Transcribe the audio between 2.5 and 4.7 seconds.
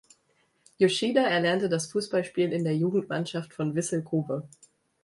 in der Jugendmannschaft von Vissel Kobe.